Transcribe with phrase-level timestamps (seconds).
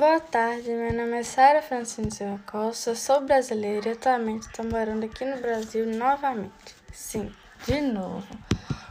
[0.00, 5.04] Boa tarde, meu nome é Sara Francine Silva Costa, sou brasileira e atualmente estou morando
[5.04, 6.74] aqui no Brasil novamente.
[6.90, 7.30] Sim,
[7.66, 8.26] de novo.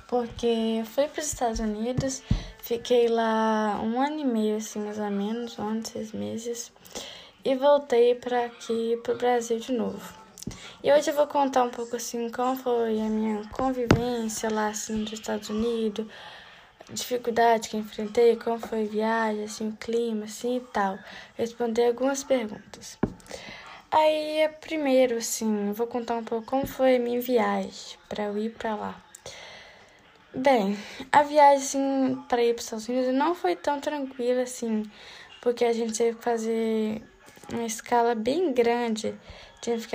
[0.08, 2.22] Porque eu fui para os Estados Unidos,
[2.62, 6.72] fiquei lá um ano e meio, assim, mais ou menos, um ano, seis meses,
[7.44, 10.14] e voltei para aqui, para o Brasil de novo.
[10.84, 14.98] E hoje eu vou contar um pouco, assim, como foi a minha convivência lá, assim,
[14.98, 16.06] nos Estados Unidos,
[16.92, 20.98] dificuldade que enfrentei, como foi a viagem, assim, o clima, assim e tal.
[21.38, 22.98] Responder algumas perguntas.
[23.92, 28.52] Aí, primeiro, assim, vou contar um pouco como foi a minha viagem para eu ir
[28.52, 29.04] para lá.
[30.34, 30.78] Bem,
[31.12, 34.84] a viagem assim, para ir para os Estados Unidos não foi tão tranquila assim,
[35.42, 37.02] porque a gente teve que fazer
[37.52, 39.16] uma escala bem grande.
[39.60, 39.88] Tinha que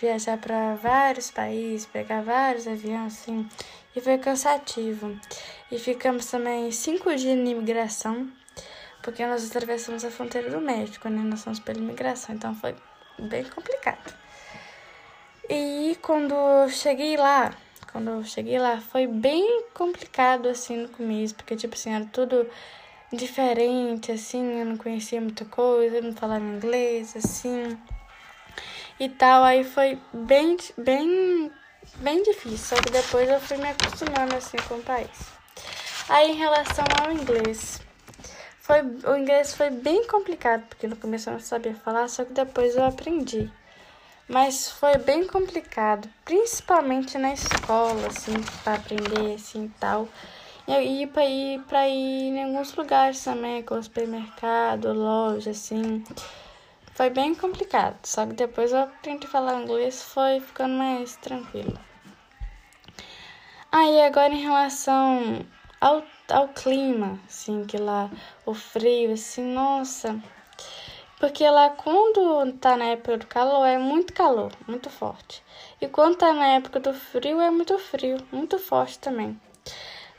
[0.00, 3.46] viajar para vários países, pegar vários aviões, assim,
[3.94, 5.14] e foi cansativo.
[5.72, 8.30] E ficamos também cinco dias na imigração,
[9.02, 11.22] porque nós atravessamos a fronteira do México, né?
[11.22, 12.76] Nós fomos pela imigração, então foi
[13.18, 14.12] bem complicado.
[15.48, 17.56] E quando eu cheguei lá,
[17.90, 22.46] quando eu cheguei lá, foi bem complicado assim no começo, porque tipo assim, era tudo
[23.10, 27.78] diferente, assim, eu não conhecia muita coisa, eu não falava inglês, assim,
[29.00, 29.42] e tal.
[29.42, 31.50] Aí foi bem, bem,
[31.96, 35.41] bem difícil, só que depois eu fui me acostumando, assim, com o país.
[36.08, 37.80] Aí, em relação ao inglês,
[38.60, 42.32] foi, o inglês foi bem complicado, porque no começo eu não sabia falar, só que
[42.32, 43.50] depois eu aprendi.
[44.28, 50.08] Mas foi bem complicado, principalmente na escola, assim, para aprender, assim, tal.
[50.66, 56.04] E para ir para ir em alguns lugares também, como supermercado, loja, assim.
[56.94, 61.78] Foi bem complicado, só que depois eu aprendi a falar inglês, foi ficando mais tranquilo.
[63.70, 65.44] Aí agora em relação
[65.82, 68.08] ao, ao clima, assim, que lá
[68.46, 70.16] o frio, assim, nossa.
[71.18, 75.42] Porque lá quando tá na época do calor é muito calor, muito forte.
[75.80, 79.40] E quando tá na época do frio é muito frio, muito forte também.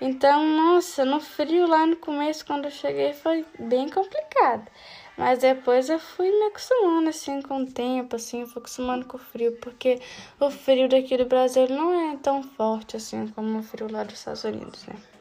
[0.02, 4.70] Então, nossa, no frio lá no começo, quando eu cheguei, foi bem complicado.
[5.18, 9.20] Mas depois eu fui me acostumando, assim, com o tempo, assim, fui acostumando com o
[9.20, 10.02] frio, porque
[10.42, 14.16] o frio daqui do Brasil não é tão forte, assim, como o frio lá dos
[14.16, 15.13] Estados Unidos, né?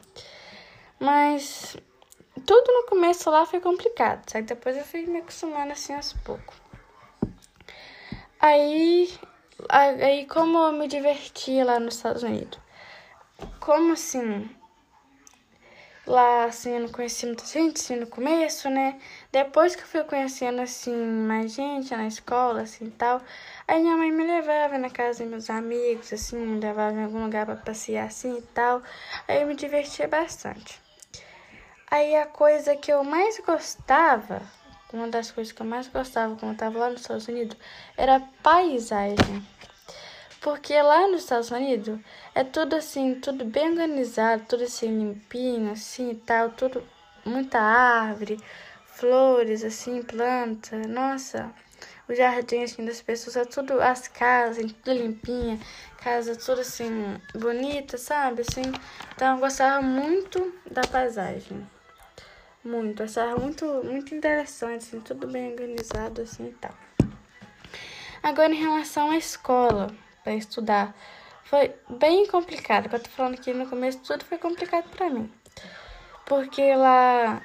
[1.03, 1.75] Mas
[2.45, 4.47] tudo no começo lá foi complicado, sabe?
[4.47, 6.55] Depois eu fui me acostumando, assim, aos poucos.
[8.39, 9.11] Aí,
[9.67, 12.57] aí como eu me divertia lá nos Estados Unidos?
[13.59, 14.49] Como assim?
[16.07, 18.97] Lá, assim, eu não conhecia muita gente, assim, no começo, né?
[19.29, 23.21] Depois que eu fui conhecendo, assim, mais gente na escola, assim, tal,
[23.67, 27.25] aí minha mãe me levava na casa dos meus amigos, assim, me levava em algum
[27.25, 28.81] lugar para passear, assim, e tal.
[29.27, 30.82] Aí eu me divertia bastante.
[31.93, 34.41] Aí a coisa que eu mais gostava,
[34.91, 37.55] uma das coisas que eu mais gostava quando eu tava lá nos Estados Unidos,
[37.95, 39.47] era paisagem.
[40.41, 41.99] Porque lá nos Estados Unidos
[42.33, 46.83] é tudo assim, tudo bem organizado, tudo assim limpinho, assim e tal, tudo
[47.23, 48.39] muita árvore,
[48.87, 50.75] flores, assim, planta.
[50.87, 51.53] Nossa,
[52.09, 55.59] o jardim assim das pessoas, é tudo as casas, tudo limpinha,
[55.97, 58.41] casa tudo assim bonita, sabe?
[58.41, 58.63] Assim,
[59.15, 61.63] então eu gostava muito da paisagem.
[62.63, 66.73] Muito, achava muito muito interessante, assim, tudo bem organizado assim e tal.
[68.21, 69.87] Agora em relação à escola,
[70.23, 70.95] para estudar.
[71.43, 72.89] Foi bem complicado.
[72.91, 75.31] Eu tô falando que no começo tudo foi complicado para mim.
[76.25, 77.41] Porque lá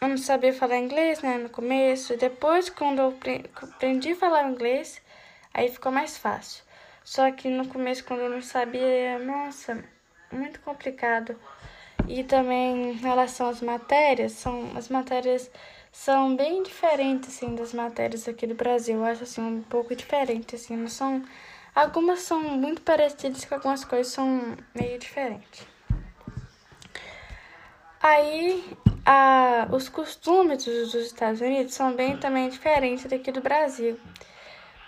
[0.00, 2.16] eu não sabia falar inglês, né, no começo.
[2.16, 3.18] Depois, quando eu
[3.62, 5.00] aprendi a falar inglês,
[5.54, 6.64] aí ficou mais fácil.
[7.04, 9.84] Só que no começo, quando eu não sabia, nossa,
[10.32, 11.38] muito complicado.
[12.08, 15.50] E também em relação às matérias, são as matérias
[15.92, 18.96] são bem diferentes assim das matérias aqui do Brasil.
[18.96, 21.22] Eu acho assim um pouco diferente assim, não são
[21.74, 25.66] Algumas são muito parecidas, que algumas coisas são meio diferentes.
[28.02, 28.76] Aí,
[29.06, 33.98] a, os costumes dos, dos Estados Unidos são bem também diferentes daqui do Brasil.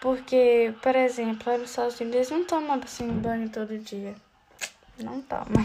[0.01, 4.15] Porque, por exemplo, lá nos Estados Unidos eles não tomam assim banho todo dia.
[4.99, 5.65] Não tomam.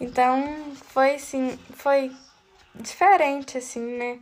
[0.00, 2.12] Então, foi assim, foi
[2.74, 4.18] diferente assim, né?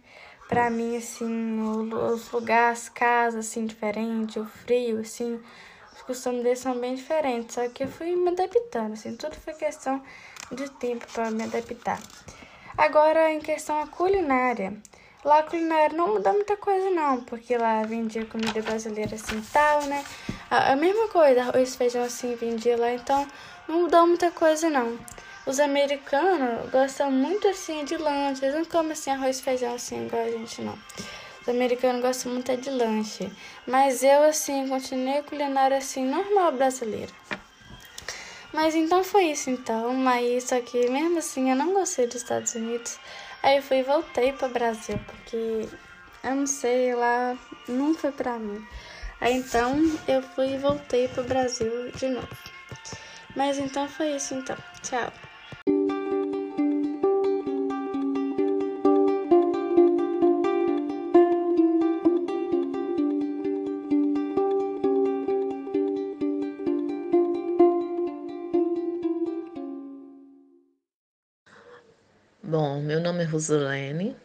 [0.49, 1.61] Pra mim, assim,
[1.93, 5.41] os lugares, as casas, assim, diferente, o frio, assim,
[6.07, 10.01] costumes deles são bem diferentes, só que eu fui me adaptando, assim, tudo foi questão
[10.53, 11.99] de tempo para me adaptar.
[12.79, 14.73] Agora, em questão a culinária,
[15.25, 19.83] lá a culinária não mudou muita coisa não, porque lá vendia comida brasileira assim tal,
[19.83, 20.05] né?
[20.49, 23.27] A, mesma coisa, arroz feijão assim vendia lá, então
[23.67, 24.97] não mudou muita coisa não.
[25.47, 30.07] Os americanos gostam muito assim de lanche, eles não comem assim arroz e feijão assim
[30.07, 30.77] igual a gente não.
[31.47, 33.31] Os americanos gostam muito de lanche.
[33.65, 37.13] Mas eu, assim, continuei culinária, assim, normal brasileira.
[38.53, 39.95] Mas então foi isso, então.
[39.95, 42.99] Mas só que mesmo assim eu não gostei dos Estados Unidos.
[43.45, 45.69] Aí eu fui e voltei para o Brasil, porque
[46.25, 47.37] eu não sei, lá
[47.69, 48.67] não foi pra mim.
[49.21, 49.77] Aí então
[50.09, 52.37] eu fui e voltei pro Brasil de novo.
[53.37, 54.57] Mas então foi isso então.
[54.83, 55.13] Tchau.
[73.17, 74.17] Nome é Rosalene,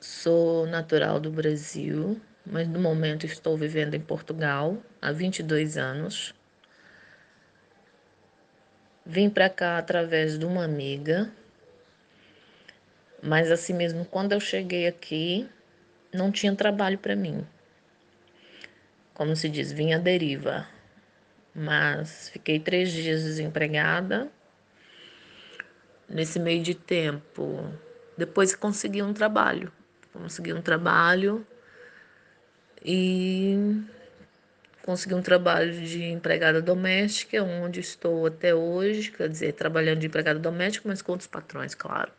[0.00, 6.34] sou natural do Brasil, mas no momento estou vivendo em Portugal há 22 anos.
[9.04, 11.30] Vim para cá através de uma amiga,
[13.22, 15.46] mas assim mesmo, quando eu cheguei aqui,
[16.14, 17.46] não tinha trabalho para mim.
[19.12, 20.66] Como se diz, à deriva.
[21.54, 24.30] Mas fiquei três dias desempregada.
[26.08, 27.68] Nesse meio de tempo,
[28.16, 29.72] depois consegui um trabalho.
[30.12, 31.46] Consegui um trabalho
[32.84, 33.82] e
[34.82, 40.38] consegui um trabalho de empregada doméstica, onde estou até hoje, quer dizer, trabalhando de empregada
[40.38, 42.12] doméstica, mas com outros patrões, claro.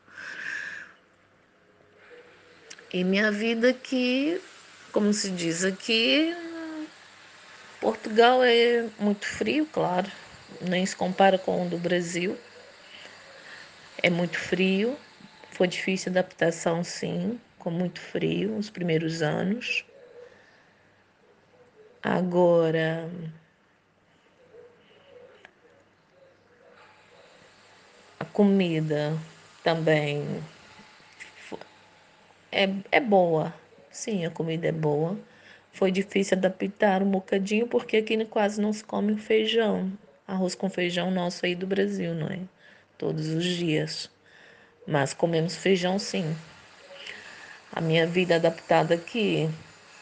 [2.93, 4.41] E minha vida aqui,
[4.91, 6.35] como se diz aqui,
[7.79, 10.11] Portugal é muito frio, claro,
[10.61, 12.37] nem se compara com o do Brasil.
[14.01, 14.97] É muito frio,
[15.51, 19.85] foi difícil a adaptação, sim, com muito frio os primeiros anos.
[22.01, 23.07] Agora,
[28.19, 29.17] a comida
[29.63, 30.23] também
[32.51, 33.53] é, é boa.
[33.89, 35.17] Sim, a comida é boa.
[35.71, 39.91] Foi difícil adaptar um bocadinho porque aqui quase não se come feijão.
[40.27, 42.39] Arroz com feijão nosso aí do Brasil, não é?
[42.97, 44.09] Todos os dias.
[44.87, 46.35] Mas comemos feijão sim.
[47.71, 49.49] A minha vida adaptada aqui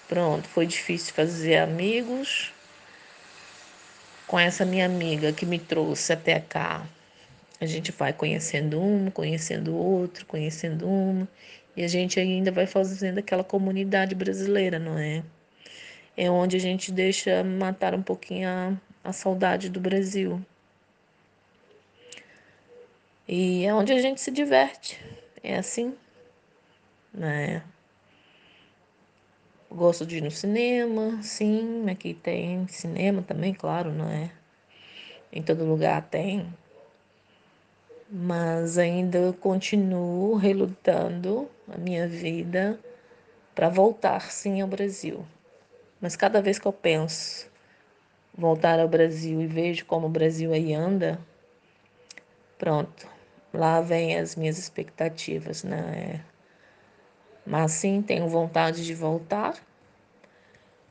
[0.08, 2.54] Pronto, foi difícil fazer amigos.
[4.28, 6.86] Com essa minha amiga que me trouxe até cá,
[7.60, 11.28] a gente vai conhecendo um, conhecendo outro, conhecendo um,
[11.76, 15.24] e a gente ainda vai fazendo aquela comunidade brasileira, não é?
[16.16, 20.40] É onde a gente deixa matar um pouquinho a, a saudade do Brasil.
[23.28, 25.04] E é onde a gente se diverte.
[25.42, 25.96] É assim,
[27.14, 27.64] né?
[29.70, 34.32] Gosto de ir no cinema, sim, aqui tem cinema também, claro, não é?
[35.34, 36.48] Em todo lugar tem.
[38.10, 42.80] Mas ainda continuo relutando a minha vida
[43.56, 45.26] para voltar sim ao Brasil.
[46.00, 47.50] Mas cada vez que eu penso
[48.38, 51.20] voltar ao Brasil e vejo como o Brasil aí anda,
[52.58, 53.15] pronto,
[53.56, 56.24] lá vem as minhas expectativas, né?
[57.46, 59.56] Mas sim, tenho vontade de voltar.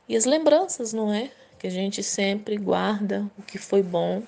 [0.07, 1.31] E as lembranças, não é?
[1.57, 4.23] Que a gente sempre guarda o que foi bom.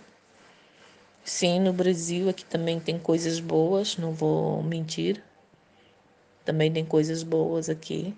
[1.23, 5.23] Sim, no Brasil aqui também tem coisas boas, não vou mentir.
[6.45, 8.15] Também tem coisas boas aqui.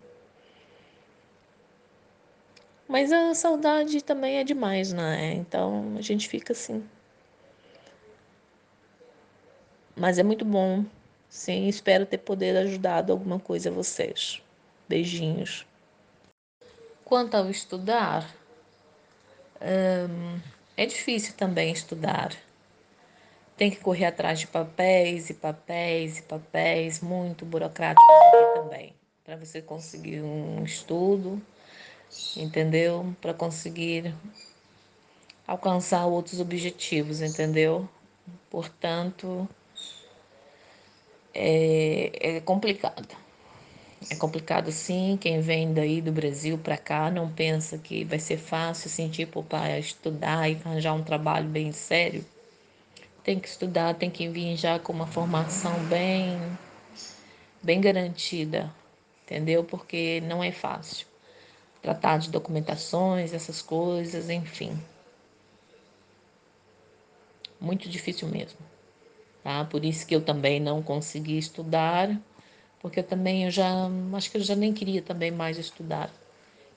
[2.88, 5.34] Mas a saudade também é demais, não é?
[5.34, 6.84] Então a gente fica assim.
[10.00, 10.86] Mas é muito bom
[11.30, 14.42] Sim, espero ter poder ajudado alguma coisa a vocês.
[14.88, 15.66] Beijinhos.
[17.06, 18.28] Quanto ao estudar,
[19.62, 20.40] hum,
[20.76, 22.36] é difícil também estudar.
[23.56, 29.36] Tem que correr atrás de papéis e papéis e papéis, muito burocráticos aqui também, para
[29.36, 31.40] você conseguir um estudo,
[32.36, 33.16] entendeu?
[33.22, 34.16] Para conseguir
[35.46, 37.88] alcançar outros objetivos, entendeu?
[38.50, 39.48] Portanto,
[41.34, 43.16] é, é complicado.
[44.10, 48.38] É complicado sim, quem vem daí do Brasil para cá não pensa que vai ser
[48.38, 52.26] fácil assim, tipo, para estudar e arranjar um trabalho bem sério.
[53.24, 56.40] Tem que estudar, tem que vir já com uma formação bem
[57.62, 58.74] bem garantida,
[59.26, 59.64] entendeu?
[59.64, 61.06] Porque não é fácil.
[61.82, 64.78] Tratar de documentações, essas coisas, enfim.
[67.60, 68.58] Muito difícil mesmo
[69.44, 69.66] tá?
[69.66, 72.18] Por isso que eu também não consegui estudar,
[72.82, 76.10] porque eu também eu já acho que eu já nem queria também mais estudar.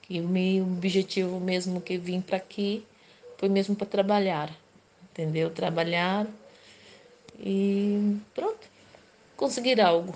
[0.03, 2.85] Que o meu objetivo mesmo que vim para aqui
[3.39, 4.51] foi mesmo para trabalhar,
[5.11, 5.51] entendeu?
[5.51, 6.27] Trabalhar
[7.39, 8.69] e pronto,
[9.37, 10.15] conseguir algo.